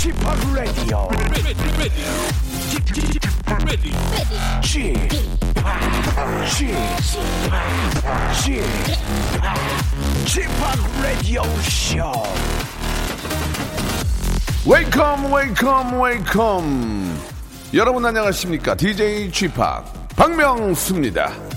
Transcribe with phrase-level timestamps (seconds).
[0.00, 0.22] P o p
[11.02, 12.22] Radio Show.
[14.66, 17.18] 웨이컴 웨이컴 웨이컴
[17.74, 19.84] 여러분 안녕하십니까 DJ p
[20.16, 21.49] 박명수입니다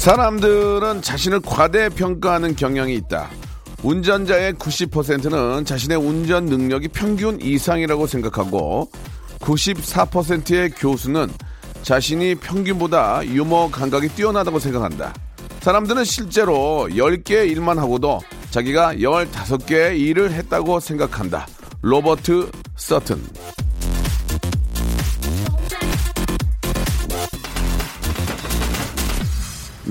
[0.00, 3.28] 사람들은 자신을 과대평가하는 경향이 있다
[3.82, 8.90] 운전자의 90%는 자신의 운전 능력이 평균 이상이라고 생각하고
[9.40, 11.28] 94%의 교수는
[11.82, 15.14] 자신이 평균보다 유머 감각이 뛰어나다고 생각한다.
[15.60, 18.20] 사람들은 실제로 10개의 일만 하고도
[18.50, 21.46] 자기가 15개의 일을 했다고 생각한다.
[21.82, 23.22] 로버트 서튼.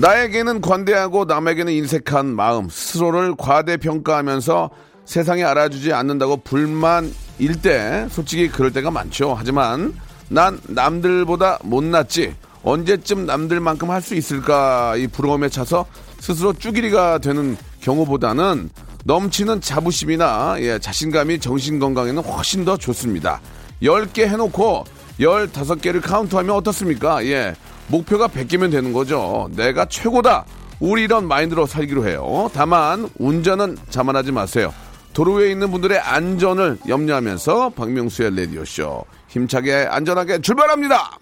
[0.00, 4.70] 나에게는 관대하고 남에게는 인색한 마음, 스스로를 과대평가하면서
[5.04, 9.34] 세상에 알아주지 않는다고 불만일 때 솔직히 그럴 때가 많죠.
[9.36, 9.92] 하지만
[10.28, 12.34] 난 남들보다 못났지.
[12.62, 15.84] 언제쯤 남들만큼 할 수 있을까 이 부러움에 차서
[16.18, 18.70] 스스로 쭈기리가 되는 경우보다는
[19.04, 23.40] 넘치는 자부심이나 예, 자신감이 정신 건강에는 훨씬 더 좋습니다.
[23.82, 24.84] 10개 해놓고
[25.18, 27.24] 15개를 카운트하면 어떻습니까?
[27.26, 27.54] 예.
[27.90, 29.50] 목표가 100개면 되는 거죠.
[29.56, 30.44] 내가 최고다.
[30.78, 32.50] 우리 이런 마인드로 살기로 해요.
[32.54, 34.72] 다만 운전은 자만하지 마세요.
[35.12, 41.18] 도로 위에 있는 분들의 안전을 염려하면서 박명수의 라디오 쇼 힘차게 안전하게 출발합니다.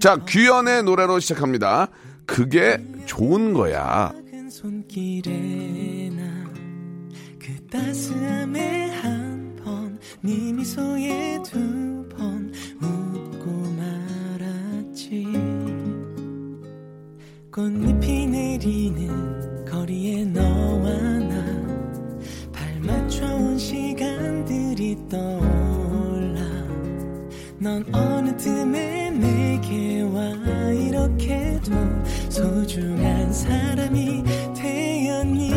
[0.00, 1.88] 자, 규현의 노래로 시작합니다.
[2.26, 4.12] 그게 좋은 거야.
[6.16, 11.99] 나그 따스함에 한번 네 미소에 두
[17.52, 26.40] 꽃잎이 내리는 거리에 너와 나 발맞춰온 시간들이 떠올라
[27.58, 30.30] 넌 어느 틈에 내게 와
[30.72, 31.72] 이렇게도
[32.28, 34.22] 소중한 사람이
[34.54, 35.50] 되었니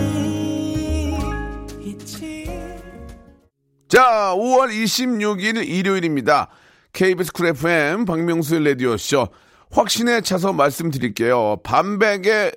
[1.79, 2.47] 있지
[3.87, 6.49] 자, 5월 26일 일요일입니다.
[6.91, 9.27] KBS 쿨 FM 박명수의 라디오쇼.
[9.73, 11.57] 확신에 차서 말씀드릴게요.
[11.63, 12.51] 반백의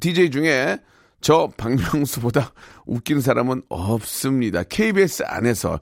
[0.00, 0.78] DJ 중에
[1.20, 2.52] 저 박명수보다
[2.86, 4.62] 웃긴 사람은 없습니다.
[4.64, 5.80] KBS 안에서.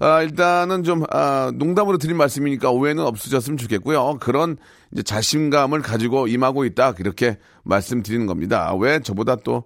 [0.00, 4.18] 아, 일단은 좀, 아, 농담으로 드린 말씀이니까 오해는 없으셨으면 좋겠고요.
[4.20, 4.56] 그런
[4.92, 6.94] 이제 자신감을 가지고 임하고 있다.
[6.98, 8.74] 이렇게 말씀드리는 겁니다.
[8.74, 9.64] 왜 저보다 또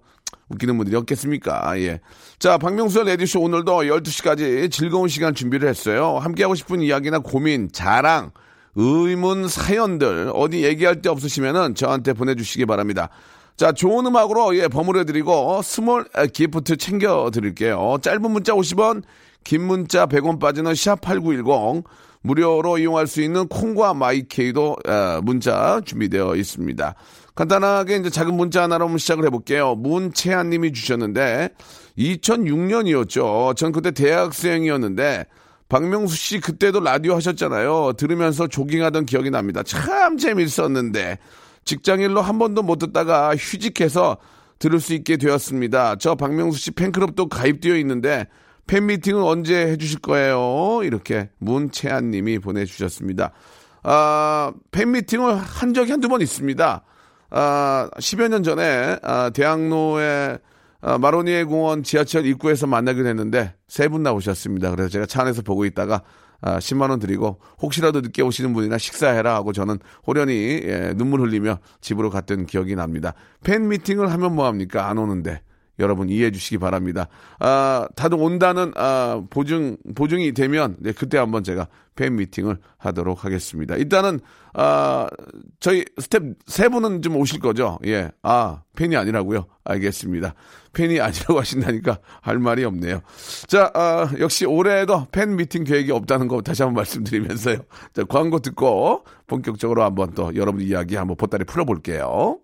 [0.49, 1.79] 웃기는 분들이 없겠습니까?
[1.79, 2.01] 예.
[2.37, 6.17] 자, 박명수의 라디오쇼 오늘도 12시까지 즐거운 시간 준비를 했어요.
[6.17, 8.31] 함께하고 싶은 이야기나 고민, 자랑,
[8.75, 13.09] 의문, 사연들, 어디 얘기할 데 없으시면은 저한테 보내주시기 바랍니다.
[13.57, 17.97] 자, 좋은 음악으로, 예, 버무려 드리고, small 아, gift 챙겨 드릴게요.
[18.01, 19.03] 짧은 문자 50원,
[19.43, 21.83] 긴 문자 100원 빠지는 샵 8910,
[22.21, 26.95] 무료로 이용할 수 있는 콩과 마이케이도 아, 문자 준비되어 있습니다.
[27.35, 29.75] 간단하게 이제 작은 문자 하나로 시작을 해볼게요.
[29.75, 31.49] 문채한 님이 주셨는데,
[31.97, 33.55] 2006년이었죠.
[33.55, 35.25] 전 그때 대학생이었는데,
[35.69, 37.93] 박명수 씨 그때도 라디오 하셨잖아요.
[37.93, 39.61] 들으면서 조깅하던 기억이 납니다.
[39.63, 41.19] 참 재밌었는데,
[41.63, 44.17] 직장일로 한 번도 못 듣다가 휴직해서
[44.57, 45.97] 들을 수 있게 되었습니다.
[45.97, 48.25] 저 박명수 씨 팬클럽도 가입되어 있는데,
[48.65, 50.81] 팬미팅은 언제 해주실 거예요?
[50.83, 53.31] 이렇게 문채한 님이 보내주셨습니다.
[53.83, 56.83] 아, 팬미팅을 한 적이 한두 번 있습니다.
[57.29, 60.37] 아, 10여 년 전에, 아, 대학로의 아,
[60.81, 64.71] 마로니에 공원 지하철 입구에서 만나기로 했는데, 세 분 나오셨습니다.
[64.71, 66.03] 그래서 제가 차 안에서 보고 있다가,
[66.41, 71.59] 아, 10만 원 드리고, 혹시라도 늦게 오시는 분이나 식사해라 하고 저는 호련히, 예, 눈물 흘리며
[71.81, 73.13] 집으로 갔던 기억이 납니다.
[73.43, 74.87] 팬 미팅을 하면 뭐 합니까?
[74.89, 75.41] 안 오는데.
[75.79, 77.07] 여러분 이해해 주시기 바랍니다.
[77.39, 83.75] 아, 다들 온다는, 아, 보증, 보증이 되면, 네, 그때 한번 제가 팬 미팅을 하도록 하겠습니다.
[83.75, 84.19] 일단은,
[84.53, 85.07] 아,
[85.59, 87.79] 저희 스텝 세 분은 좀 오실 거죠?
[87.85, 88.09] 예.
[88.23, 89.45] 아, 팬이 아니라고요?
[89.63, 90.33] 알겠습니다.
[90.73, 93.01] 팬이 아니라고 하신다니까 할 말이 없네요.
[93.47, 97.57] 자, 아, 역시 올해에도 팬 미팅 계획이 없다는 거 다시 한번 말씀드리면서요.
[97.93, 102.39] 자, 광고 듣고 본격적으로 한번 또 여러분 이야기 한번 보따리 풀어 볼게요.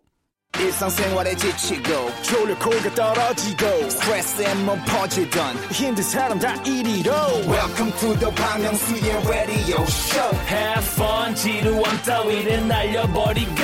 [0.60, 7.12] 일상생활에 지치고, 졸려 코가 떨어지고, 스트레스에 몸 퍼지던, 힘든 사람 다 이리로.
[7.48, 10.36] welcome to the Bang Myung-soo's radio show.
[10.48, 13.62] Have fun 지루함 따위를 날려버리고.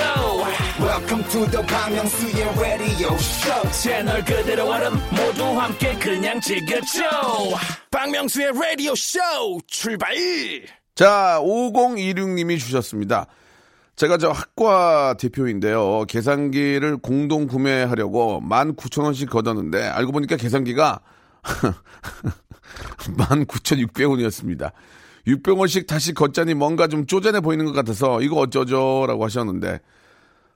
[0.80, 3.72] Welcome to the Bang Myung-soo's radio show.
[3.72, 7.02] 채널 그대로 얼음 모두 함께 그냥 즐겨줘.
[7.92, 9.20] 박명수의 라디오 쇼
[9.68, 10.16] 출발
[10.96, 13.28] 자, 5026님이 주셨습니다.
[14.02, 16.06] 제가 저 학과 대표인데요.
[16.08, 21.02] 계산기를 공동 구매하려고 19,000원씩 걷었는데 알고 보니까 계산기가
[23.16, 24.72] 19,600원이었습니다.
[25.28, 29.80] 600원씩 다시 걷자니 뭔가 좀 쪼잔해 보이는 것 같아서 이거 어쩌죠라고 하셨는데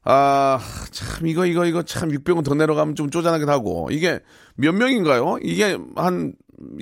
[0.07, 0.59] 아,
[0.89, 3.89] 참, 이거, 이거, 이거 참 600원 더 내려가면 좀 쪼잔하긴 하고.
[3.91, 4.19] 이게
[4.55, 5.37] 몇 명인가요?
[5.43, 6.33] 이게 한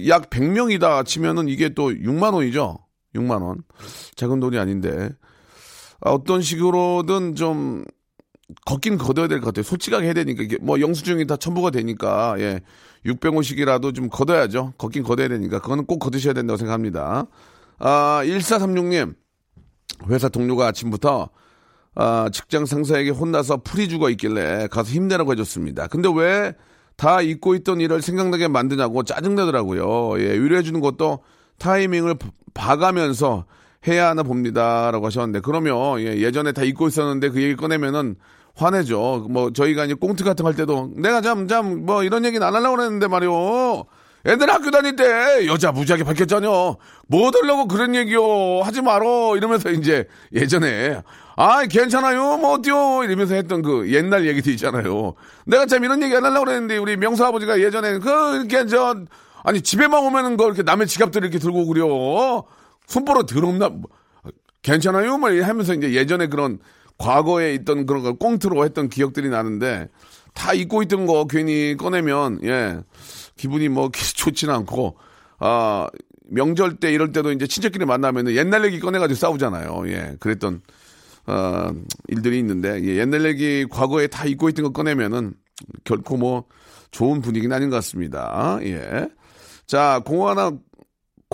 [0.08, 2.80] 약 100명이다 치면은 이게 또 6만원이죠?
[3.16, 3.64] 6만원.
[4.16, 5.10] 작은 돈이 아닌데.
[6.04, 7.84] 아, 어떤 식으로든 좀
[8.66, 9.64] 걷긴 걷어야 될 것 같아요.
[9.64, 10.44] 솔직하게 해야 되니까.
[10.44, 12.36] 이게 뭐 영수증이 다 첨부가 되니까.
[12.40, 12.62] 예.
[13.06, 14.74] 600원씩이라도 좀 걷어야죠.
[14.78, 15.60] 걷긴 걷어야 되니까.
[15.60, 17.28] 그거는 꼭 걷으셔야 된다고 생각합니다.
[17.80, 19.16] 아, 1436님.
[20.10, 21.30] 회사 동료가 아침부터
[21.96, 25.88] 아, 직장 상사에게 혼나서 풀이 죽어 있길래 가서 힘내라고 해줬습니다.
[25.88, 26.54] 근데 왜
[26.96, 30.20] 다 잊고 있던 일을 생각나게 만드냐고 짜증내더라고요.
[30.22, 31.24] 예, 위로해주는 것도
[31.58, 32.16] 타이밍을
[32.54, 33.46] 봐가면서
[33.88, 38.16] 해야 하나 봅니다라고 하셨는데 그러면 예, 예전에 다 잊고 있었는데 그 얘기 꺼내면은
[38.56, 39.28] 화내죠.
[39.30, 43.08] 뭐 저희가 이제 꽁트 같은 거 할 때도 내가 참참뭐 이런 얘기는 안 하려고 그랬는데
[43.08, 43.86] 말이요.
[44.26, 46.78] 애들 학교 다닐 때 여자 무지하게 밝혔잖여.
[47.08, 48.62] 뭐 들려고 그런 얘기요.
[48.62, 49.36] 하지 말어.
[49.36, 51.02] 이러면서 이제 예전에
[51.36, 52.38] 아 괜찮아요.
[52.38, 53.04] 뭐 어때요.
[53.04, 55.16] 이러면서 했던 그 옛날 얘기도 있잖아요.
[55.46, 58.96] 내가 참 이런 얘기 안 하려고 그랬는데 우리 명수 아버지가 예전에 그 이렇게 저
[59.44, 62.44] 아니 집에만 오면은 그 이렇게 남의 지갑들 이렇게 들고 그려.
[62.88, 63.24] 손보러
[63.70, 63.90] 뭐,
[64.62, 65.18] 괜찮아요?
[65.18, 66.60] 막 하면서 이제 예전에 그런
[66.98, 69.90] 과거에 있던 그런 걸 꽁트로 했던 기억들이 나는데
[70.34, 72.80] 다 잊고 있던 거 괜히 꺼내면 예
[73.36, 74.98] 기분이 뭐 좋지는 않고
[75.40, 75.88] 아
[76.30, 79.84] 명절 때 이럴 때도 이제 친척끼리 만나면 옛날 얘기 꺼내가지고 싸우잖아요.
[79.88, 80.62] 예 그랬던
[81.26, 81.74] 어,
[82.08, 85.34] 일들이 있는데 예, 옛날 얘기 과거에 다 잊고 있던 거 꺼내면은
[85.84, 86.46] 결코 뭐
[86.92, 88.60] 좋은 분위기는 아닌 것 같습니다.
[88.64, 89.08] 예.
[89.66, 90.52] 자, 공하나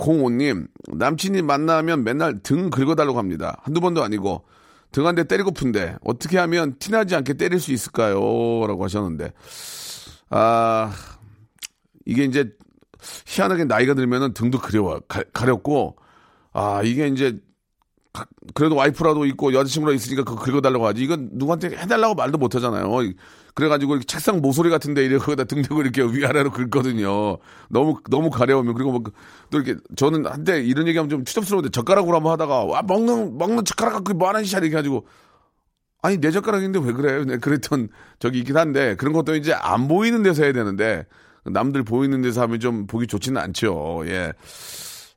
[0.00, 3.60] 공호님, 남친이 만나면 맨날 등 긁어달라고 합니다.
[3.64, 4.44] 한두 번도 아니고,
[4.92, 8.14] 등 한 대 때리고픈데, 어떻게 하면 티나지 않게 때릴 수 있을까요?
[8.66, 9.32] 라고 하셨는데,
[10.30, 10.90] 아,
[12.06, 12.50] 이게 이제,
[13.26, 15.96] 희한하게 나이가 들면은 등도 그려워, 가, 가렵고,
[16.54, 17.38] 아, 이게 이제, 가,
[18.54, 21.02] 그래도 와이프라도 있고 여자친구라 있으니까 그거 긁어달라고 하지.
[21.02, 22.90] 이건 누구한테 해달라고 말도 못 하잖아요.
[23.54, 27.38] 그래가지고 책상 모서리 같은데 이렇게 거기다 등대고 이렇게 위아래로 긁거든요.
[27.68, 29.02] 너무 너무 가려우면 그리고 뭐
[29.50, 33.94] 또 이렇게 저는 한때 이런 얘기하면 좀 추접스러운데 젓가락으로 한번 하다가 와 먹는 먹는 젓가락
[33.94, 35.06] 갖고 뭐 하는 짓이야 이렇게 가지고
[36.02, 37.24] 아니 내 젓가락인데 왜 그래?
[37.24, 37.88] 네, 그랬던
[38.20, 41.04] 적이 있긴 한데 그런 것도 이제 안 보이는 데서 해야 되는데
[41.44, 44.02] 남들 보이는 데서 하면 좀 보기 좋지는 않죠.
[44.06, 44.32] 예.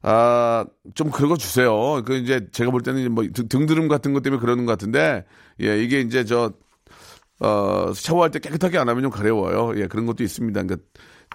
[0.04, 0.66] 아,
[0.96, 2.04] 좀 긁어주세요.
[2.06, 5.26] 그 이제 제가 볼 때는 뭐 등드름 같은 것 때문에 그러는 것 같은데,
[5.62, 6.52] 예, 이게 이제 저,
[7.40, 9.80] 어, 샤워할 때 깨끗하게 안 하면 좀 가려워요.
[9.80, 10.62] 예, 그런 것도 있습니다.
[10.62, 10.86] 그러니까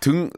[0.03, 0.29] 등,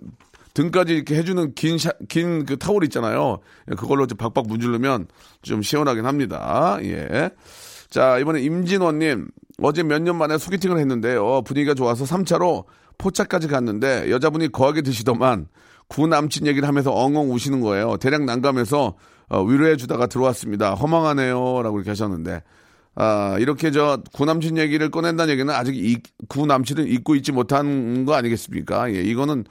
[0.55, 1.77] 등까지 이렇게 해주는 긴,
[2.09, 3.39] 긴그 타월 있잖아요.
[3.71, 5.09] 예, 그걸로 좀 박박 문지르면
[5.43, 6.79] 좀 시원하긴 합니다.
[6.83, 7.31] 예.
[7.91, 9.29] 자, 이번에 임진원님.
[9.63, 11.43] 어제 몇 년 만에 소개팅을 했는데요.
[11.43, 12.65] 분위기가 좋아서 3차로
[12.97, 15.49] 포차까지 갔는데 여자분이 거하게 드시더만
[15.91, 17.97] 구 남친 얘기를 하면서 엉엉 우시는 거예요.
[17.99, 18.95] 대략 난감해서
[19.29, 20.75] 어, 위로해 주다가 들어왔습니다.
[20.75, 21.63] 허망하네요.
[21.63, 22.43] 라고 이렇게 하셨는데
[22.95, 25.99] 아, 이렇게 저 구남친 얘기를 꺼낸다는 얘기는 아직 이
[26.29, 28.93] 구남친을 잊고 있지 못한 거 아니겠습니까?
[28.95, 29.45] 예, 이거는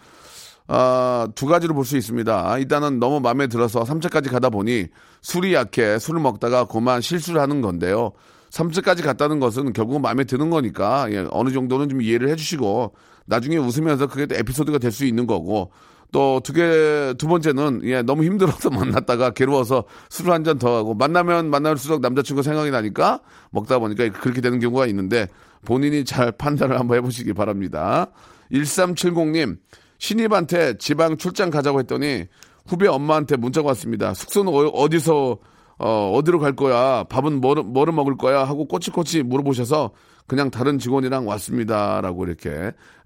[0.68, 2.58] 아, 두 가지로 볼 수 있습니다.
[2.60, 4.88] 일단은 너무 마음에 들어서 3차까지 가다 보니
[5.22, 8.12] 술이 약해 술을 먹다가 그만 실수를 하는 건데요.
[8.52, 12.94] 3차까지 갔다는 것은 결국은 마음에 드는 거니까 예, 어느 정도는 좀 이해를 해주시고
[13.26, 15.72] 나중에 웃으면서 그게 에피소드가 될 수 있는 거고
[16.12, 21.50] 또 두 개, 두 번째는, 예, 너무 힘들어서 만났다가 괴로워서 술을 한잔 더 하고, 만나면
[21.50, 23.20] 만날수록 남자친구 생각이 나니까
[23.52, 25.28] 먹다 보니까 그렇게 되는 경우가 있는데,
[25.66, 28.08] 본인이 잘 판단을 한번 해보시기 바랍니다.
[28.52, 29.58] 1370님,
[30.00, 32.26] 신입한테 지방 출장 가자고 했더니,
[32.66, 34.14] 후배 엄마한테 문자가 왔습니다.
[34.14, 35.38] 숙소는 어, 디서
[35.80, 37.04] 어, 어디로 갈 거야?
[37.06, 38.44] 밥은 뭐를, 뭐를 먹을 거야?
[38.44, 39.92] 하고 꼬치꼬치 물어보셔서
[40.30, 42.00] 그냥 다른 직원이랑 왔습니다.
[42.02, 42.50] 라고 이렇게.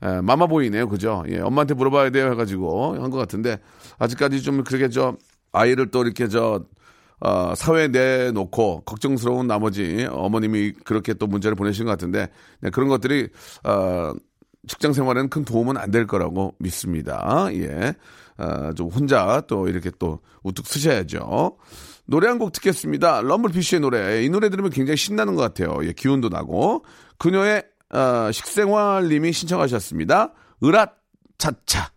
[0.03, 0.87] 에, 마마보이네요.
[0.89, 1.23] 그죠?
[1.29, 2.29] 예, 엄마한테 물어봐야 돼요.
[2.31, 3.57] 해가지고 한 것 같은데
[3.97, 5.17] 아직까지 좀 그렇게 저
[5.51, 6.63] 아이를 또 이렇게 저
[7.19, 12.27] 어, 사회에 내놓고 걱정스러운 나머지 어머님이 그렇게 또 문자를 보내신 것 같은데
[12.59, 13.29] 네, 그런 것들이
[13.63, 14.11] 어,
[14.67, 17.47] 직장 생활에는 큰 도움은 안 될 거라고 믿습니다.
[17.53, 17.93] 예.
[18.37, 21.55] 어, 좀 혼자 또 이렇게 또 우뚝 쓰셔야죠.
[22.05, 23.21] 노래 한 곡 듣겠습니다.
[23.21, 24.23] 럼블피쉬의 노래.
[24.23, 25.79] 이 노래 들으면 굉장히 신나는 것 같아요.
[25.85, 26.83] 예, 기운도 나고.
[27.17, 30.33] 그녀의 어, 식생활님이 신청하셨습니다.
[30.61, 30.91] 으랏
[31.37, 31.92] 차차.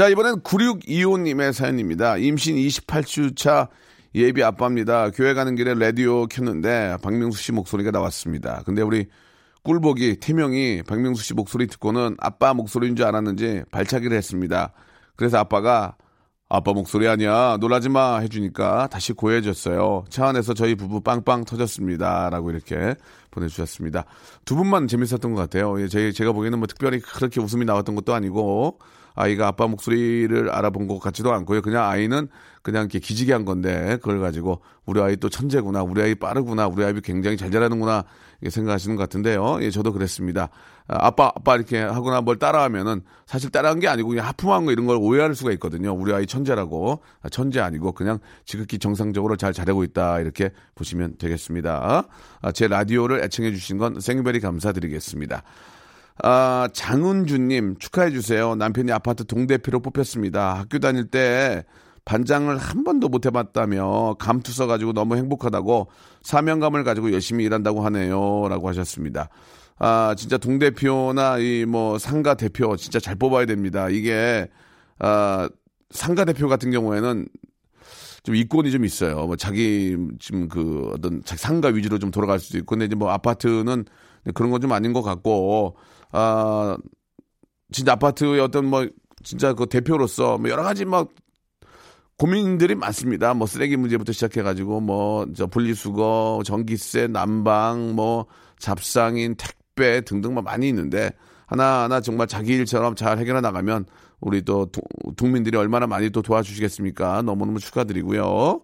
[0.00, 2.16] 자, 이번엔 9625님의 사연입니다.
[2.16, 3.68] 임신 28주 차
[4.14, 5.10] 예비 아빠입니다.
[5.10, 8.62] 교회 가는 길에 라디오 켰는데 박명수 씨 목소리가 나왔습니다.
[8.64, 9.08] 근데 우리
[9.62, 14.72] 꿀복이 태명이 박명수 씨 목소리 듣고는 아빠 목소리인 줄 알았는지 발차기를 했습니다.
[15.16, 15.96] 그래서 아빠가
[16.48, 20.06] 아빠 목소리 아니야 놀라지 마 해주니까 다시 고해졌어요.
[20.08, 22.94] 차 안에서 저희 부부 빵빵 터졌습니다.라고 이렇게
[23.30, 24.06] 보내주셨습니다.
[24.46, 25.78] 두 분만 재밌었던 것 같아요.
[25.82, 28.78] 예, 제, 제가 보기에는 뭐 특별히 그렇게 웃음이 나왔던 것도 아니고
[29.14, 31.62] 아이가 아빠 목소리를 알아본 것 같지도 않고요.
[31.62, 32.28] 그냥 아이는
[32.62, 36.84] 그냥 이렇게 기지개 한 건데 그걸 가지고 우리 아이 또 천재구나, 우리 아이 빠르구나, 우리
[36.84, 38.04] 아이 굉장히 잘 자라는구나
[38.48, 39.58] 생각하시는 것 같은데요.
[39.62, 40.48] 예, 저도 그랬습니다.
[40.88, 44.86] 아, 아빠, 아빠 이렇게 하거나 뭘 따라하면은 사실 따라한 게 아니고 그냥 하품한 거 이런
[44.86, 45.92] 걸 오해할 수가 있거든요.
[45.92, 47.02] 우리 아이 천재라고.
[47.22, 50.20] 아, 천재 아니고 그냥 지극히 정상적으로 잘 자라고 있다.
[50.20, 52.04] 이렇게 보시면 되겠습니다.
[52.42, 55.42] 아, 제 라디오를 애청해 주신 건 생별히 감사드리겠습니다.
[56.22, 58.54] 아, 장은주님 축하해 주세요.
[58.54, 60.54] 남편이 아파트 동대표로 뽑혔습니다.
[60.58, 61.64] 학교 다닐 때
[62.04, 65.88] 반장을 한 번도 못 해봤다며 감투 써가지고 너무 행복하다고
[66.22, 68.48] 사명감을 가지고 열심히 일한다고 하네요.
[68.48, 69.28] 라고 하셨습니다.
[69.78, 73.88] 아, 진짜 동대표나 이 뭐 상가 대표 진짜 잘 뽑아야 됩니다.
[73.88, 74.48] 이게,
[74.98, 75.48] 아,
[75.90, 77.26] 상가 대표 같은 경우에는
[78.24, 79.26] 좀 이권이 좀 있어요.
[79.26, 83.86] 뭐 자기 지금 그 어떤 상가 위주로 좀 돌아갈 수도 있고, 근데 이제 뭐 아파트는
[84.34, 85.76] 그런 건 좀 아닌 것 같고,
[86.12, 86.76] 아,
[87.72, 88.86] 진짜 아파트의 어떤 뭐
[89.22, 91.08] 진짜 그 대표로서 뭐 여러 가지 막
[92.18, 93.32] 고민들이 많습니다.
[93.34, 98.26] 뭐 쓰레기 문제부터 시작해가지고 뭐 저 분리수거, 전기세, 난방, 뭐
[98.58, 101.10] 잡상인, 택배 등등 뭐 많이 있는데
[101.46, 103.86] 하나하나 정말 자기 일처럼 잘 해결해 나가면
[104.20, 104.68] 우리 또
[105.16, 107.22] 국민들이 얼마나 많이 또 도와주시겠습니까?
[107.22, 108.60] 너무너무 축하드리고요.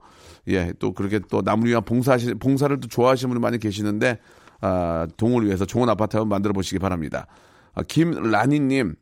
[0.49, 4.19] 예, 또 그렇게 또 남을 위한 봉사하시, 봉사를 또 좋아하시는 분이 많이 계시는데
[4.61, 7.27] 아, 동을 위해서 좋은 아파트 한번 만들어 보시기 바랍니다.
[7.75, 8.95] 아, 김라니님,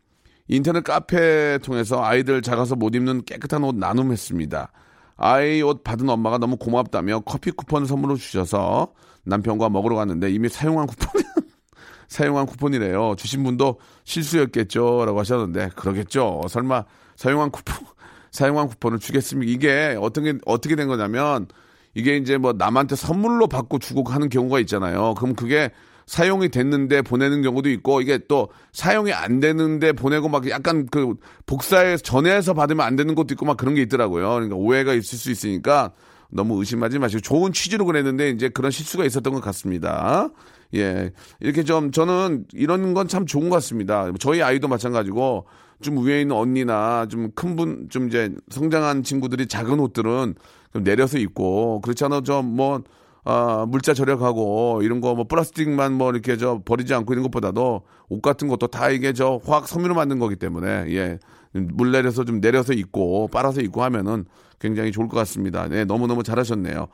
[0.48, 4.72] 인터넷 카페 통해서 아이들 작아서 못 입는 깨끗한 옷 나눔했습니다.
[5.16, 8.92] 아이 옷 받은 엄마가 너무 고맙다며 커피 쿠폰을 선물로 주셔서
[9.24, 11.22] 남편과 먹으러 갔는데 이미 사용한 쿠폰,
[12.08, 13.14] 사용한 쿠폰이래요.
[13.16, 15.04] 주신 분도 실수였겠죠.
[15.06, 16.42] 라고 하셨는데, 그러겠죠.
[16.48, 16.84] 설마
[17.16, 17.76] 사용한 쿠폰,
[18.32, 19.50] 사용한 쿠폰을 주겠습니까?
[19.50, 21.46] 이게 어떻게, 어떻게 된 거냐면,
[21.94, 25.14] 이게 이제 뭐 남한테 선물로 받고 주고 하는 경우가 있잖아요.
[25.14, 25.70] 그럼 그게
[26.06, 31.14] 사용이 됐는데 보내는 경우도 있고 이게 또 사용이 안 되는데 보내고 막 약간 그
[31.46, 34.28] 복사해 전해서 받으면 안 되는 것도 있고 막 그런 게 있더라고요.
[34.34, 35.92] 그러니까 오해가 있을 수 있으니까
[36.30, 40.28] 너무 의심하지 마시고 좋은 취지로 그랬는데 이제 그런 실수가 있었던 것 같습니다.
[40.74, 41.12] 예.
[41.40, 44.10] 이렇게 좀 저는 이런 건 참 좋은 것 같습니다.
[44.18, 45.46] 저희 아이도 마찬가지고
[45.80, 50.34] 좀 위에 있는 언니나 좀 큰 분, 좀 이제 성장한 친구들이 작은 옷들은
[50.74, 52.82] 좀 내려서 입고 그렇잖아 좀뭐
[53.26, 58.20] 아, 물자 절약하고 이런 거 뭐 플라스틱만 뭐 이렇게 저 버리지 않고 이런 것보다도 옷
[58.20, 61.18] 같은 것도 다 이게 저 화학 섬유로 만든 거기 때문에 예.
[61.52, 64.24] 물 내려서 좀 내려서 입고 빨아서 입고 하면은
[64.58, 65.68] 굉장히 좋을 것 같습니다.
[65.68, 66.88] 네, 너무너무 잘하셨네요.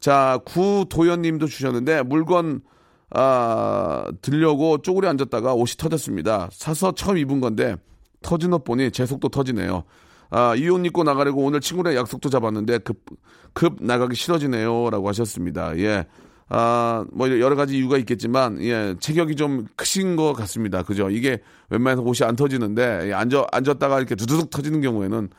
[0.00, 2.62] 자, 구도현 님도 주셨는데 물건
[3.10, 6.48] 아, 들려고 쪼그려 앉았다가 옷이 터졌습니다.
[6.52, 7.76] 사서 처음 입은 건데
[8.22, 9.84] 터진 옷 보니 제 속도 터지네요.
[10.30, 13.04] 아, 이 옷 입고 나가려고 오늘 친구랑 약속도 잡았는데 급,
[13.52, 14.90] 급 나가기 싫어지네요.
[14.90, 15.76] 라고 하셨습니다.
[15.78, 16.06] 예.
[16.48, 20.82] 아, 뭐 여러 가지 이유가 있겠지만, 예, 체격이 좀 크신 것 같습니다.
[20.82, 21.08] 그죠?
[21.08, 25.30] 이게 웬만해서 옷이 안 터지는데, 예, 앉아, 앉았다가 이렇게 두두둑 터지는 경우에는,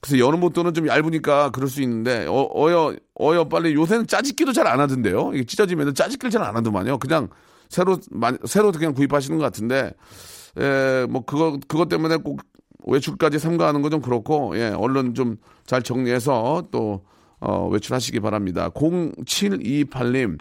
[0.00, 4.66] 그래서 여름 옷도는 좀 얇으니까 그럴 수 있는데, 어, 어여, 어여 빨리 요새는 짜집기도 잘
[4.66, 5.32] 안 하던데요?
[5.34, 6.98] 이게 찢어지면 짜집기를 잘 안 하더만요.
[6.98, 7.28] 그냥
[7.70, 7.98] 새로,
[8.44, 9.92] 새로 그냥 구입하시는 것 같은데,
[10.58, 12.40] 예, 뭐 그거, 그것 때문에 꼭
[12.86, 15.36] 외출까지 삼가하는 건좀 그렇고, 예, 얼른 좀
[15.70, 17.04] 잘 정리해서 또,
[17.38, 18.70] 어, 외출하시기 바랍니다.
[18.70, 20.36] 0728님,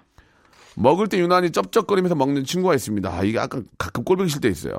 [0.75, 3.15] 먹을 때 유난히 쩝쩝거리면서 먹는 친구가 있습니다.
[3.15, 4.74] 아, 이게 약간 가끔 꼴보기 싫을 때 있어요.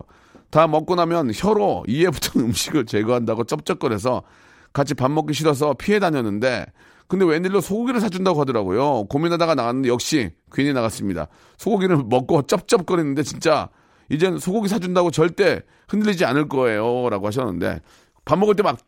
[0.50, 4.24] 다 먹고 나면 혀로 이에 붙은 음식을 제거한다고 쩝쩝거려서
[4.72, 6.66] 같이 밥 먹기 싫어서 피해 다녔는데,
[7.06, 9.04] 근데 웬일로 소고기를 사준다고 하더라고요.
[9.04, 11.28] 고민하다가 나갔는데 역시 괜히 나갔습니다.
[11.58, 13.68] 소고기를 먹고 쩝쩝거리는데 진짜
[14.10, 17.08] 이젠 소고기 사준다고 절대 흔들리지 않을 거예요.
[17.08, 17.80] 라고 하셨는데,
[18.24, 18.78] 밥 먹을 때 막,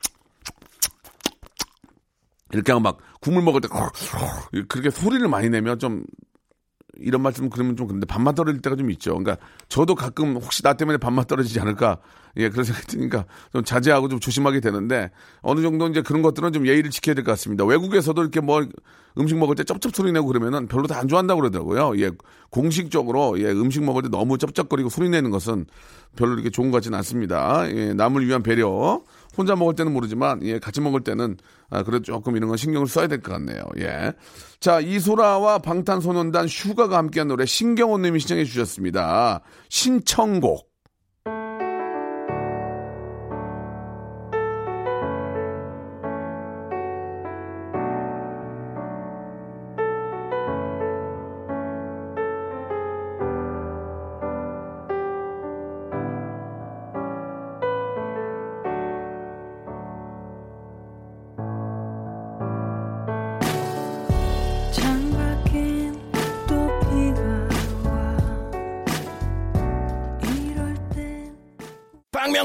[2.53, 3.69] 이렇게 막 국물 먹을 때,
[4.69, 6.05] 그렇게 소리를 많이 내면 좀,
[6.99, 9.17] 이런 말씀 그러면 좀 그런데 밥맛 떨어질 때가 좀 있죠.
[9.17, 9.37] 그러니까
[9.69, 11.99] 저도 가끔 혹시 나 때문에 밥맛 떨어지지 않을까
[12.37, 16.67] 예 그런 생각이 드니까 좀 자제하고 좀 조심하게 되는데 어느 정도 이제 그런 것들은 좀
[16.67, 17.65] 예의를 지켜야 될 것 같습니다.
[17.65, 18.67] 외국에서도 이렇게 뭐
[19.19, 21.99] 음식 먹을 때 쩝쩝 소리 내고 그러면은 별로 다 안 좋아한다고 그러더라고요.
[22.03, 22.11] 예
[22.51, 25.67] 공식적으로 예 음식 먹을 때 너무 쩝쩝거리고 소리 내는 것은
[26.17, 27.69] 별로 이렇게 좋은 것 같지는 않습니다.
[27.71, 29.03] 예 남을 위한 배려.
[29.37, 31.37] 혼자 먹을 때는 모르지만 예 같이 먹을 때는
[31.71, 33.63] 아 그래도 조금 이런 건 신경을 써야 될 것 같네요.
[33.79, 34.13] 예.
[34.61, 39.41] 자 이소라와 방탄소년단 슈가가 함께한 노래 신경호 님이 신청해 주셨습니다.
[39.69, 40.72] 신청곡.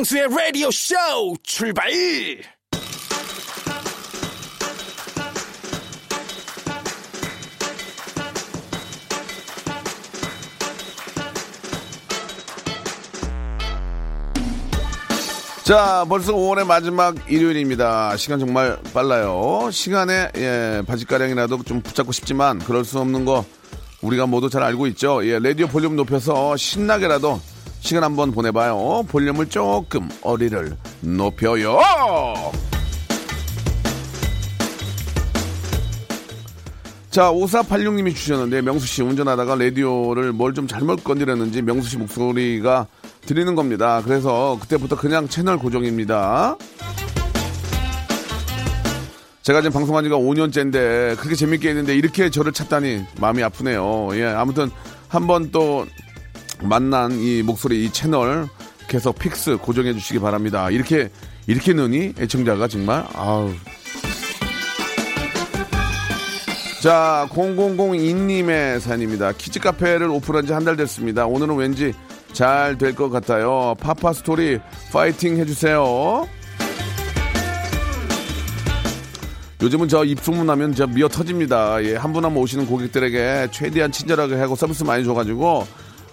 [0.07, 0.95] 박명수의 라디오 쇼
[1.43, 1.91] 출발!
[15.63, 18.15] 자, 벌써 5월의 마지막 일요일입니다.
[18.15, 19.69] 시간 정말 빨라요.
[19.71, 23.43] 시간에, 예, 바짓가량이라도 좀 붙잡고 싶지만, 그럴 수 없는 거,
[24.01, 25.25] 우리가 모두 잘 알고 있죠.
[25.25, 27.41] 예, 라디오 볼륨 높여서 신나게라도
[27.87, 29.05] 시간 한번 보내봐요.
[29.07, 31.79] 볼륨을 조금, 어리를 높여요!
[37.09, 42.87] 자, 5486님이 주셨는데, 명수씨 운전하다가 라디오를 뭘 좀 잘못 건드렸는지 명수씨 목소리가
[43.25, 44.01] 들리는 겁니다.
[44.03, 46.57] 그래서 그때부터 그냥 채널 고정입니다.
[49.43, 54.09] 제가 지금 방송한 지가 5년째인데, 그렇게 재밌게 했는데, 이렇게 저를 찾다니 마음이 아프네요.
[54.15, 54.69] 예, 아무튼
[55.07, 55.87] 한번 또
[56.61, 58.47] 만난 이 목소리, 이 채널
[58.87, 60.69] 계속 fix 고정해 주시기 바랍니다.
[60.69, 61.09] 이렇게,
[61.45, 62.13] 이렇게 느니?
[62.19, 63.53] 애청자가 정말, 아우.
[66.81, 69.31] 자, 0002님의 사연입니다.
[69.33, 71.25] 키즈 카페를 오픈한 지 한 달 됐습니다.
[71.25, 71.93] 오늘은 왠지
[72.33, 73.75] 잘 될 것 같아요.
[73.79, 74.59] 파파 스토리
[74.91, 76.27] 파이팅 해주세요.
[79.61, 81.83] 요즘은 저 입소문 하면 저 미어 터집니다.
[81.83, 85.65] 예, 한 분 한 분 오시는 고객들에게 최대한 친절하게 하고 서비스 많이 줘가지고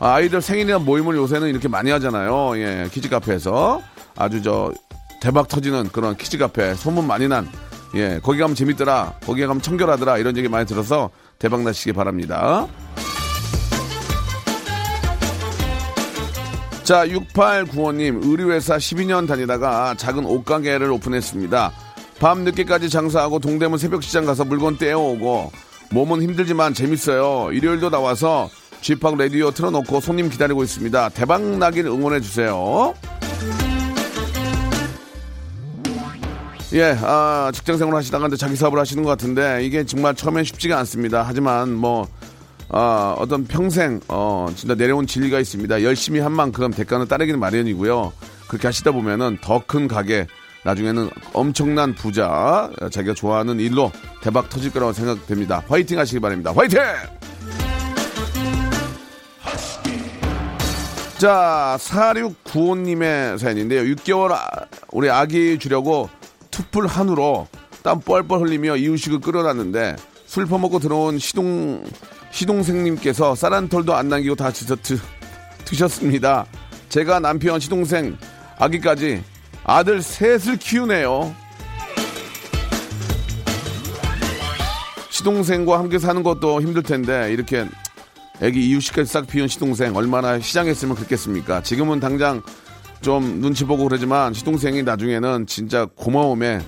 [0.04, 2.58] 아이들 생일이나 모임을 요새는 이렇게 많이 하잖아요.
[2.58, 3.82] 예, 키즈 카페에서
[4.16, 4.70] 아주 저
[5.22, 7.48] 대박 터지는 그런 키즈 카페 소문 많이 난
[7.94, 9.14] 예, 거기 가면 재밌더라.
[9.24, 10.18] 거기 가면 청결하더라.
[10.18, 12.66] 이런 얘기 많이 들어서 대박 나시기 바랍니다.
[16.82, 21.72] 자, 6895님, 의류회사 12년 다니다가 작은 옷가게를 오픈했습니다.
[22.20, 25.50] 밤 늦게까지 장사하고 동대문 새벽시장 가서 물건 떼어오고
[25.92, 27.52] 몸은 힘들지만 재밌어요.
[27.52, 28.50] 일요일도 나와서
[28.84, 31.08] 쥐팍 라디오 틀어놓고 손님 기다리고 있습니다.
[31.10, 32.92] 대박 나길 응원해 주세요.
[36.74, 40.78] 예, 아, 직장 생활 하시다가 이제 자기 사업을 하시는 것 같은데 이게 정말 처음엔 쉽지가
[40.80, 41.24] 않습니다.
[41.26, 42.06] 하지만 뭐,
[42.68, 45.82] 아, 어떤 평생, 어, 진짜 내려온 진리가 있습니다.
[45.82, 48.12] 열심히 한 만큼 대가는 따르기는 마련이고요.
[48.48, 50.26] 그렇게 하시다 보면은 더 큰 가게,
[50.66, 55.62] 나중에는 엄청난 부자, 자기가 좋아하는 일로 대박 터질 거라고 생각됩니다.
[55.68, 56.52] 화이팅 하시기 바랍니다.
[56.54, 56.80] 화이팅!
[61.24, 63.80] 자, 4695님의 사연인데요.
[63.94, 64.46] 6개월 아,
[64.92, 66.10] 우리 아기 주려고
[66.50, 67.48] 투풀 한우로
[67.82, 71.82] 땀 뻘뻘 흘리며 이유식을 끓여놨는데 술 퍼먹고 들어온 시동,
[72.30, 74.98] 시동생님께서 쌀한 톨도 안 남기고 다 드셨, 드,
[75.64, 76.44] 드셨습니다.
[76.90, 78.18] 제가 남편, 시동생,
[78.58, 79.24] 아기까지
[79.64, 81.34] 아들 셋을 키우네요.
[85.08, 87.66] 시동생과 함께 사는 것도 힘들 텐데 이렇게
[88.40, 91.62] 애기 이유식까지 싹 비운 시동생 얼마나 시장했으면 그렇겠습니까?
[91.62, 92.42] 지금은 당장
[93.00, 96.60] 좀 눈치 보고 그러지만 시동생이 나중에는 진짜 고마움에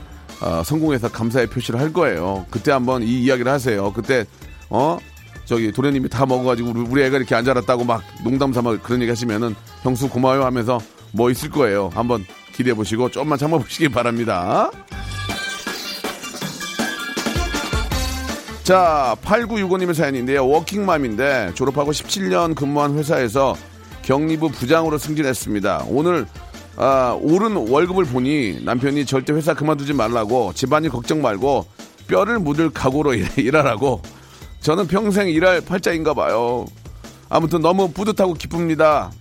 [0.42, 2.46] 어, 성공해서 감사의 표시를 할 거예요.
[2.50, 3.92] 그때 한번 이 이야기를 하세요.
[3.92, 4.26] 그때
[4.68, 4.98] 어
[5.44, 9.09] 저기 도련님이 다 먹어가지고 우리, 우리 애가 이렇게 안 자랐다고 막 농담 삼아 그런 얘기
[9.09, 10.79] 하시면은 형수 고마워요 하면서
[11.12, 11.90] 뭐 있을 거예요.
[11.94, 14.70] 한번 기대해 보시고 조금만 참아 보시기 바랍니다.
[18.66, 20.44] 자, 8965님의 사연인데요.
[20.48, 23.55] 워킹맘인데 졸업하고 17년 근무한 회사에서
[24.02, 25.85] 격리부 부장으로 승진했습니다.
[25.87, 26.26] 오늘
[26.74, 31.64] 아, 오른 월급을 보니 남편이 절대 회사 그만두지 말라고 집안일 걱정 말고
[32.09, 34.02] 뼈를 묻을 각오로 일 하라고
[34.62, 36.66] 저는 평생 일할 팔자인가 봐요.
[37.29, 39.12] 아무튼 너무 뿌듯하고 기쁩니다.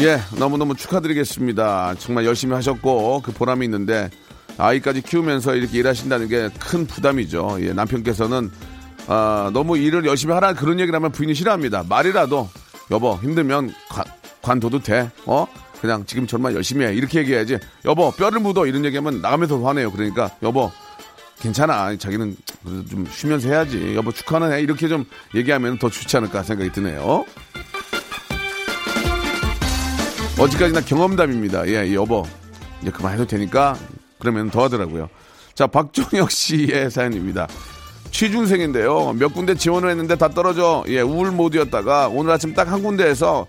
[0.00, 1.94] 예, 너무너무 축하드리겠습니다.
[1.98, 4.10] 정말 열심히 하셨고 그 보람이 있는데
[4.58, 7.58] 아이까지 키우면서 이렇게 일하신다는 게 큰 부담이죠.
[7.60, 8.50] 예, 남편께서는
[9.08, 11.84] 아, 너무 일을 열심히 하라 그런 얘기를 하면 부인이 싫어합니다.
[11.88, 12.48] 말이라도
[12.90, 14.04] 여보 힘들면 관,
[14.42, 15.10] 관둬도 돼.
[15.26, 15.46] 어?
[15.80, 16.94] 그냥 지금 정말 열심히 해.
[16.94, 17.58] 이렇게 얘기해야지.
[17.84, 19.92] 여보 뼈를 묻어 이런 얘기하면 나가면서 화내요.
[19.92, 20.72] 그러니까 여보
[21.38, 21.94] 괜찮아.
[21.96, 22.36] 자기는
[22.88, 23.94] 좀 쉬면서 해야지.
[23.94, 24.60] 여보 축하는 해.
[24.62, 27.24] 이렇게 좀 얘기하면 더 좋지 않을까 생각이 드네요.
[30.38, 31.68] 어디까지나 경험담입니다.
[31.68, 32.26] 예, 여보
[32.82, 33.76] 이제 그만해도 되니까
[34.18, 35.08] 그러면 더 하더라고요.
[35.54, 37.48] 자, 박종혁 씨의 사연입니다.
[38.10, 39.14] 취준생인데요.
[39.14, 43.46] 몇 군데 지원을 했는데 다 떨어져 예, 우울 모드였다가 오늘 아침 딱 한 군데에서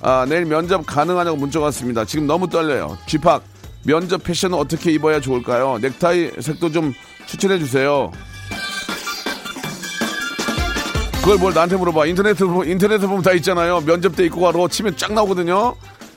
[0.00, 2.04] 아, 내일 면접 가능하냐고 문자가 왔습니다.
[2.04, 2.96] 지금 너무 떨려요.
[3.06, 3.42] 쥐팍
[3.84, 5.78] 면접 패션은 어떻게 입어야 좋을까요?
[5.80, 6.92] 넥타이 색도 좀
[7.26, 8.10] 추천해 주세요.
[11.20, 12.06] 그걸 뭘 나한테 물어봐.
[12.06, 13.80] 인터넷에, 인터넷에 보면 다 있잖아요.
[13.82, 15.74] 면접 때 입고 가로 치면 쫙 나오거든요.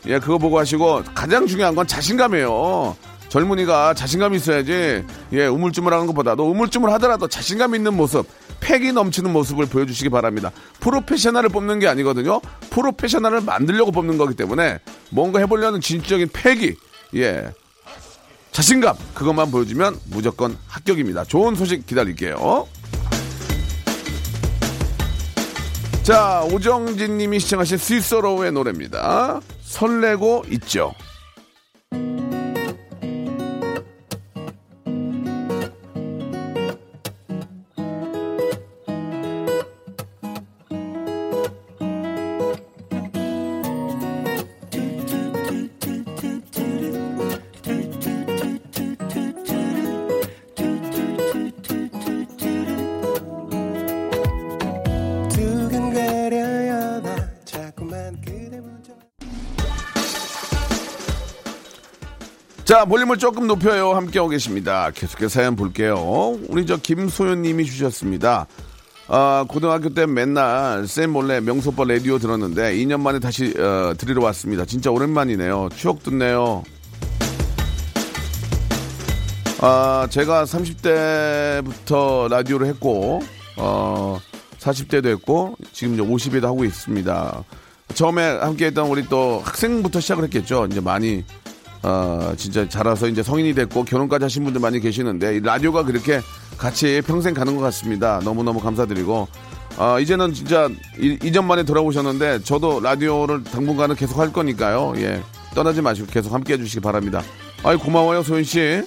[0.07, 2.95] 예, 그거 보고 하시고 가장 중요한 건 자신감이에요.
[3.31, 5.05] 젊은이가 자신감 있어야지.
[5.31, 8.27] 예 우물쭈물하는 것보다도 우물쭈물 하더라도 자신감 있는 모습
[8.59, 10.51] 패기 넘치는 모습을 보여주시기 바랍니다.
[10.81, 12.41] 프로페셔널을 뽑는 게 아니거든요.
[12.71, 14.79] 프로페셔널을 만들려고 뽑는 거기 때문에
[15.11, 16.75] 뭔가 해보려는 진취적인 패기
[17.15, 17.49] 예
[18.51, 21.23] 자신감 그것만 보여주면 무조건 합격입니다.
[21.23, 22.67] 좋은 소식 기다릴게요.
[26.03, 29.39] 자 오정진 님이 시청하신 스위스로우의 노래입니다.
[29.63, 30.93] 설레고 있죠
[62.71, 63.91] 자, 볼륨을 조금 높여요.
[63.95, 64.91] 함께하고 계십니다.
[64.95, 66.39] 계속해서 사연 볼게요.
[66.47, 68.47] 우리 저 김소연 님이 주셨습니다.
[69.09, 74.63] 아, 고등학교 때 맨날 쌤 몰래 명소빠 라디오 들었는데 2년 만에 다시 어, 들으러 왔습니다.
[74.63, 75.67] 진짜 오랜만이네요.
[75.75, 76.63] 추억 돋네요.
[79.59, 83.21] 아, 제가 30대부터 라디오를 했고,
[83.57, 84.17] 어,
[84.59, 87.43] 40대도 했고, 지금 이제 50에도 하고 있습니다.
[87.95, 90.67] 처음에 함께 했던 우리 또 학생부터 시작을 했겠죠.
[90.71, 91.25] 이제 많이,
[91.83, 96.21] 어, 진짜 자라서 이제 성인이 됐고, 결혼까지 하신 분들 많이 계시는데, 이 라디오가 그렇게
[96.57, 98.19] 같이 평생 가는 것 같습니다.
[98.23, 99.27] 너무너무 감사드리고,
[99.77, 104.93] 아, 이제는 진짜 이, 이전 만에 돌아오셨는데, 저도 라디오를 당분간은 계속 할 거니까요.
[104.97, 105.21] 예.
[105.55, 107.21] 떠나지 마시고 계속 함께 해주시기 바랍니다.
[107.63, 108.83] 아이, 고마워요, 소연 씨.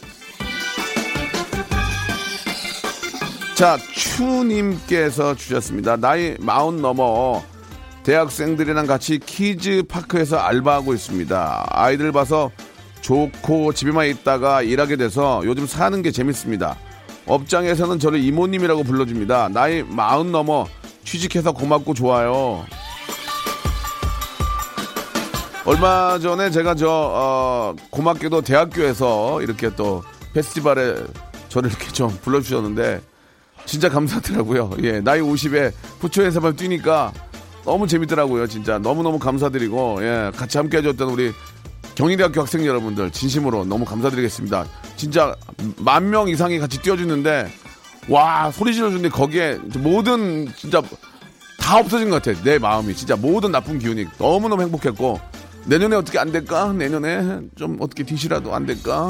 [3.54, 5.96] 자, 추님께서 주셨습니다.
[5.96, 7.42] 나이 마흔 넘어
[8.02, 11.66] 대학생들이랑 같이 키즈 파크에서 알바하고 있습니다.
[11.70, 12.50] 아이들 봐서
[13.04, 16.76] 좋고 집에만 있다가 일하게 돼서 요즘 사는 게 재밌습니다.
[17.26, 19.50] 업장에서는 저를 이모님이라고 불러줍니다.
[19.50, 20.66] 나이 마흔 넘어
[21.04, 22.64] 취직해서 고맙고 좋아요.
[25.66, 30.96] 얼마 전에 제가 저 어, 고맙게도 대학교에서 이렇게 또 페스티벌에
[31.50, 33.02] 저를 이렇게 좀 불러주셨는데
[33.66, 34.70] 진짜 감사하더라고요.
[34.82, 37.12] 예, 나이 50에 부처에서만 뛰니까
[37.66, 38.46] 너무 재밌더라고요.
[38.46, 41.32] 진짜 너무너무 감사드리고 예, 같이 함께 해줬던 우리
[41.94, 44.66] 경희대학교 학생 여러분들 진심으로 너무 감사드리겠습니다.
[44.96, 45.34] 진짜
[45.78, 47.48] 만 명 이상이 같이 뛰어주는데
[48.08, 50.82] 와 소리 질러주는데 거기에 모든 진짜
[51.58, 52.38] 다 없어진 것 같아.
[52.42, 55.20] 내 마음이 진짜 모든 나쁜 기운이 너무너무 행복했고
[55.66, 56.72] 내년에 어떻게 안 될까?
[56.72, 59.08] 내년에 좀 어떻게 디시라도 안 될까?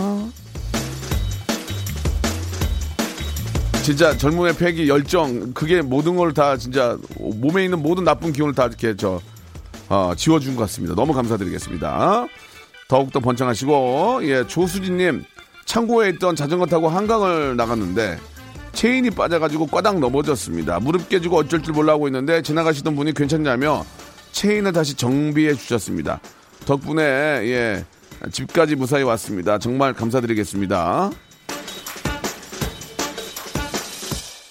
[3.83, 8.67] 진짜 젊음의 패기, 열정, 그게 모든 걸 다 진짜 몸에 있는 모든 나쁜 기운을 다
[8.67, 9.21] 이렇게 저
[9.89, 10.95] 어, 지워준 것 같습니다.
[10.95, 12.27] 너무 감사드리겠습니다.
[12.95, 15.25] 더욱더 번창하시고 예 조수진님
[15.65, 18.21] 창고에 있던 자전거 타고 한강을 나갔는데
[18.73, 20.79] 체인이 빠져가지고 꽈당 넘어졌습니다.
[20.79, 23.85] 무릎 깨지고 어쩔 줄 몰라 하고 있는데 지나가시던 분이 괜찮냐며
[24.31, 26.21] 체인을 다시 정비해 주셨습니다.
[26.67, 27.85] 덕분에 예
[28.31, 29.59] 집까지 무사히 왔습니다.
[29.59, 31.11] 정말 감사드리겠습니다.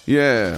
[0.10, 0.54] 예.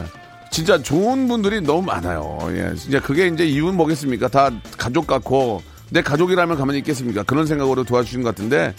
[0.50, 2.39] 진짜 좋은 분들이 너무 많아요.
[2.50, 2.74] 예.
[2.76, 4.30] 진짜 그게 이제 이유는 뭐겠습니까?
[4.30, 7.24] 다 가족 같고, 내 가족이라면 가만히 있겠습니까?
[7.24, 8.74] 그런 생각으로 도와주신 것 같은데,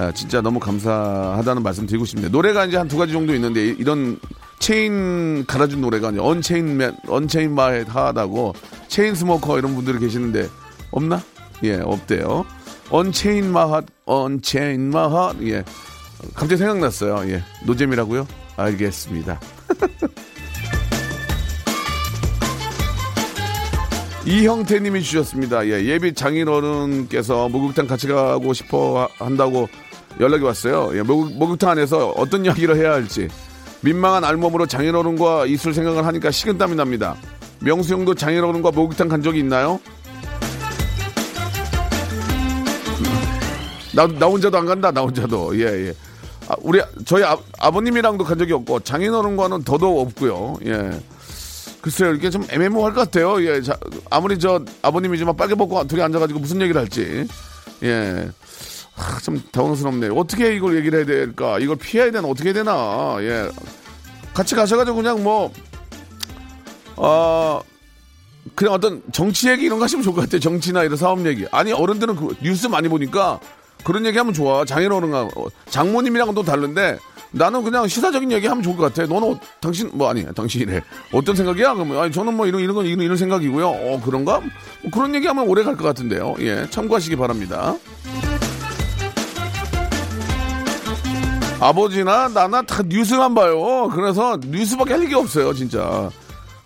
[0.00, 2.30] 예, 진짜 너무 감사하다는 말씀 드리고 싶네요.
[2.30, 4.18] 노래가 이제 한 두 가지 정도 있는데, 이- 이런
[4.58, 6.22] 체인 갈아준 노래가 아니에요.
[6.24, 8.54] 언체인맨, 언체인 마에 하다고,
[8.88, 10.48] 체인 스모커 이런 분들이 계시는데,
[10.92, 11.20] 없나?
[11.64, 12.44] 예, 없대요.
[12.90, 15.64] 언체인 마핫, 언체인 마핫, 예.
[16.34, 17.28] 갑자기 생각났어요.
[17.32, 17.42] 예.
[17.66, 18.26] 노잼이라고요?
[18.56, 19.40] 알겠습니다.
[24.24, 25.66] 이형태님이 주셨습니다.
[25.66, 29.68] 예, 예비 장인어른께서 목욕탕 같이 가고 싶어 하- 한다고
[30.20, 30.90] 연락이 왔어요.
[30.96, 33.28] 예, 목욕, 목욕탕 안에서 어떤 이야기를 해야 할지
[33.80, 37.16] 민망한 알몸으로 장인어른과 있을 생각을 하니까 식은땀이 납니다.
[37.60, 39.80] 명수 형도 장인어른과 목욕탕 간 적이 있나요?
[43.94, 44.90] 나, 나 혼자도 안 간다.
[44.90, 45.58] 나 혼자도.
[45.60, 45.94] 예, 예.
[46.48, 50.56] 아, 우리 저희 아, 아버님이랑도 간 적이 없고 장인어른과는 더더욱 없고요.
[50.66, 50.90] 예.
[51.82, 53.44] 글쎄요, 이게 좀 애매모호할 것 같아요.
[53.44, 53.76] 예, 자,
[54.08, 57.26] 아무리 저 아버님이 지만 빨개 벗고 둘이 앉아가지고 무슨 얘기를 할지.
[57.82, 58.30] 예.
[58.96, 60.14] 아, 좀 당황스럽네요.
[60.14, 61.58] 어떻게 이걸 얘기를 해야 될까?
[61.58, 62.28] 이걸 피해야 되나?
[62.28, 63.16] 어떻게 해야 되나?
[63.20, 63.50] 예.
[64.32, 65.52] 같이 가셔가지고 그냥 뭐,
[66.94, 67.60] 어,
[68.54, 70.40] 그냥 어떤 정치 얘기 이런 거 하시면 좋을 것 같아요.
[70.40, 71.46] 정치나 이런 사업 얘기.
[71.50, 73.40] 아니, 어른들은 그 뉴스 많이 보니까
[73.82, 74.64] 그런 얘기 하면 좋아.
[74.64, 76.98] 장인 어른과, 어, 장모님이랑은 또 다른데
[77.32, 79.06] 나는 그냥 시사적인 얘기 하면 좋을 것 같아.
[79.12, 80.82] 너는 어- 당신 뭐 아니 당신이래.
[81.12, 81.74] 어떤 생각이야?
[81.74, 83.66] 그러면 아니 저는 뭐 이런 이런 건 이런, 이런 생각이고요.
[83.68, 84.40] 어 그런가?
[84.40, 86.34] 뭐 그런 얘기 하면 오래 갈 것 같은데요.
[86.40, 87.74] 예 참고하시기 바랍니다.
[91.60, 93.88] 아버지나 나나 다 뉴스만 봐요.
[93.94, 96.10] 그래서 뉴스밖에 할 얘기 없어요, 진짜.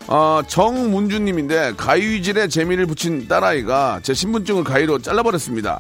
[0.09, 5.79] 아, 정문주님인데 가위질에 재미를 붙인 딸아이가 제 신분증을 가위로 잘라버렸습니다.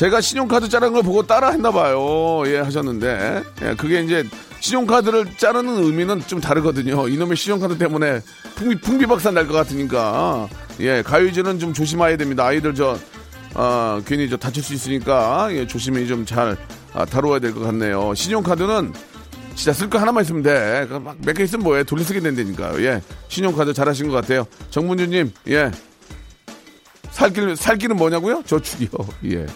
[0.00, 2.42] 제가 신용카드 자른 걸 보고 따라 했나 봐요.
[2.46, 3.42] 예, 하셨는데.
[3.60, 4.24] 예, 그게 이제
[4.60, 7.06] 신용카드를 자르는 의미는 좀 다르거든요.
[7.06, 8.20] 이놈의 신용카드 때문에
[8.54, 10.48] 풍비, 풍비박산 날 것 같으니까.
[10.80, 12.46] 예, 가위질은 좀 조심해야 됩니다.
[12.46, 12.98] 아이들 저,
[13.52, 16.56] 아, 괜히 저 다칠 수 있으니까, 예, 조심히 좀잘
[16.94, 18.14] 아, 다루어야 될 것 같네요.
[18.14, 18.94] 신용카드는
[19.54, 20.86] 진짜 쓸 거 하나만 있으면 돼.
[20.88, 21.84] 막몇개 있으면 뭐해.
[21.84, 22.82] 돌려 쓰게 된다니까요.
[22.86, 23.02] 예.
[23.28, 24.46] 신용카드 잘하신 것 같아요.
[24.70, 25.70] 정문주님, 예.
[27.10, 28.44] 살길, 살길은 뭐냐고요?
[28.46, 28.88] 저축이요.
[29.32, 29.46] 예.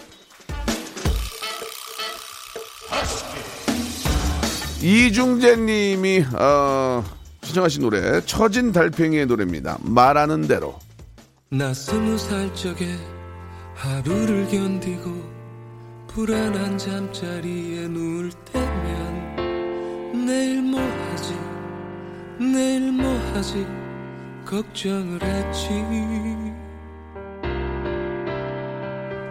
[4.81, 7.03] 이중재 님이, 어,
[7.43, 9.77] 신청하신 노래, 처진 달팽이의 노래입니다.
[9.81, 10.77] 말하는 대로.
[11.49, 12.95] 나 스무 살 적에
[13.75, 15.35] 하루를 견디고
[16.07, 21.33] 불안한 잠자리에 누울 때면 내일 뭐 하지
[22.39, 23.67] 내일 뭐 하지
[24.45, 25.69] 걱정을 했지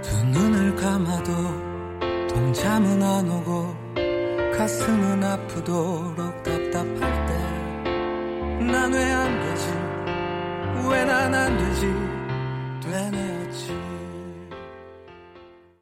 [0.02, 1.73] 두 눈을 감아도
[2.34, 3.74] 통 잠은 안 오고
[4.56, 7.34] 가슴은 아프도록 답답할 때
[8.64, 9.66] 난 왜 안 되지
[10.88, 11.86] 왜 난 안 되지
[12.82, 13.84] 되뇌었지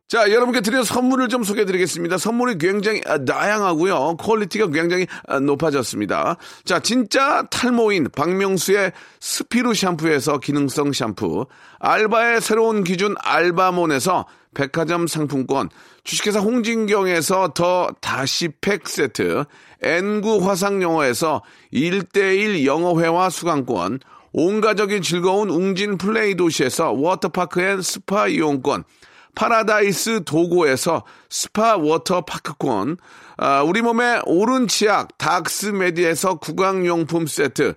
[0.08, 2.18] 자, 여러분께 드린 선물을 좀 소개해 드리겠습니다.
[2.18, 4.18] 선물이 굉장히 아, 다양하고요.
[4.18, 6.36] 퀄리티가 굉장히 아, 높아졌습니다.
[6.66, 11.46] 자, 진짜 탈모인 박명수의 스피루 샴푸에서 기능성 샴푸,
[11.78, 15.70] 알바의 새로운 기준 알바몬에서 백화점 상품권,
[16.04, 19.44] 주식회사 홍진경에서 더 다시 팩 세트,
[19.82, 24.00] N구 화상영어에서 1대1 영어회화 수강권,
[24.32, 28.84] 온가족이 즐거운 웅진 플레이 도시에서 워터파크 and 스파 이용권,
[29.34, 32.96] 파라다이스 도고에서 스파 워터파크권,
[33.36, 37.74] 아, 우리 몸의 오른 치약 닥스메디에서 구강용품 세트,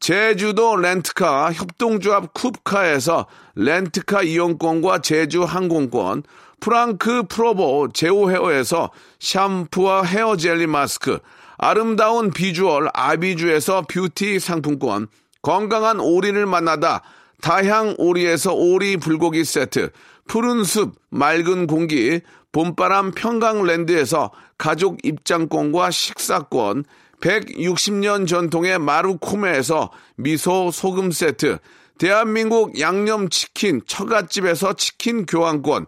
[0.00, 6.22] 제주도 렌트카 협동조합 쿱카에서 렌트카 이용권과 제주 항공권,
[6.60, 8.90] 프랑크 프로보 제오 헤어에서
[9.20, 11.18] 샴푸와 헤어 젤리 마스크,
[11.56, 15.08] 아름다운 비주얼 아비주에서 뷰티 상품권,
[15.42, 17.02] 건강한 오리를 만나다
[17.40, 19.90] 다향 오리에서 오리 불고기 세트,
[20.26, 22.20] 푸른 숲, 맑은 공기,
[22.52, 26.84] 봄바람 평강랜드에서 가족 입장권과 식사권,
[27.20, 31.58] 160년 전통의 마루코메에서 미소 소금 세트,
[31.98, 35.86] 대한민국 양념치킨 처갓집에서 치킨 교환권,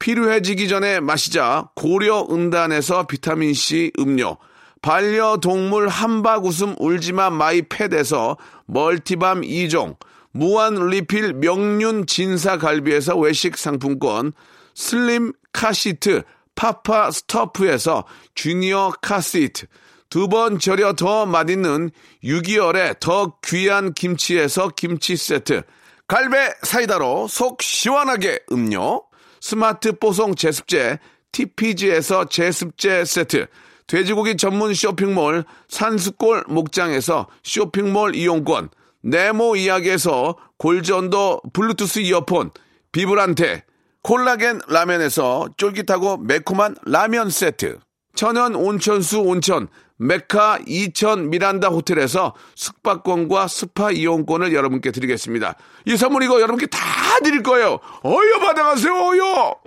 [0.00, 1.68] 필요해지기 전에 마시자.
[1.76, 4.38] 고려 은단에서 비타민C 음료,
[4.82, 8.36] 반려동물 함박웃음 울지마 마이 펫에서
[8.66, 9.96] 멀티밤 2종,
[10.32, 14.32] 무한 리필 명륜 진사 갈비에서 외식 상품권,
[14.74, 16.22] 슬림 카시트
[16.54, 19.66] 파파 스토프에서 주니어 카시트,
[20.08, 21.90] 두 번 절여 더 맛있는
[22.24, 25.62] 6개월의 더 귀한 김치에서 김치 세트,
[26.08, 29.02] 갈배 사이다로 속 시원하게 음료,
[29.40, 30.98] 스마트 뽀송 제습제
[31.32, 33.46] TPG에서 제습제 세트,
[33.86, 38.68] 돼지고기 전문 쇼핑몰 산수골 목장에서 쇼핑몰 이용권,
[39.02, 42.50] 네모 이야기에서 골전도 블루투스 이어폰,
[42.92, 43.64] 비브란테,
[44.02, 47.78] 콜라겐 라면에서 쫄깃하고 매콤한 라면 세트,
[48.14, 49.68] 천연 온천수 온천,
[50.00, 55.56] 메카 이천 미란다 호텔에서 숙박권과 스파 이용권을 여러분께 드리겠습니다.
[55.84, 56.78] 이 선물 이거 여러분께 다
[57.22, 57.78] 드릴 거예요.
[58.02, 59.60] 어여 받아가세요, 어여!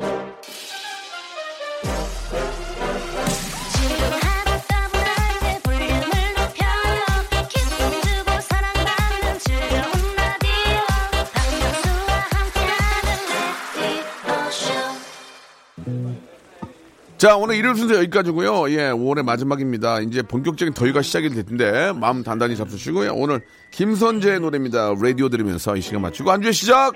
[17.23, 18.69] 자, 오늘 일요일 순서 여기까지고요.
[18.71, 20.01] 예, 5월의 마지막입니다.
[20.01, 23.13] 이제 본격적인 더위가 시작이 될 텐데 마음 단단히 잡수시고요.
[23.13, 23.39] 오늘
[23.71, 24.93] 김선재의 노래입니다.
[25.01, 26.91] 라디오 들으면서 이 시간 마치고 한 주의 시작!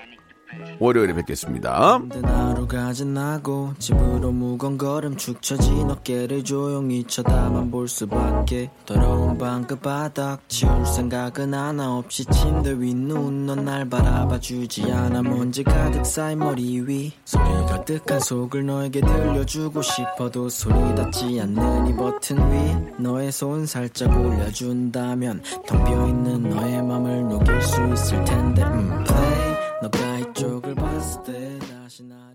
[0.79, 2.01] 월요일에 뵙겠습니다.
[2.23, 8.69] 하루가 지나고 집으로 무거운 걸음 축 처진 어깨를 조용히 쳐다만 볼 수밖에.
[8.85, 15.21] 더러운 방 끝바닥 치울 생각은 하나 없이 침대 윗눈 넌날 바라봐 주지 않아.
[15.21, 21.95] 먼지 가득 쌓인 머리 위 소리 가득한 속을 너에게 들려주고 싶어도 소리 닿지 않는 이
[21.95, 28.63] 버튼 위 너의 손 살짝 올려준다면 텅 비어있는 너의 맘을 녹일 수 있을 텐데.
[28.63, 29.57] 음, play.
[29.79, 32.26] 너가 이 쪽을 봤을 때 다시 나를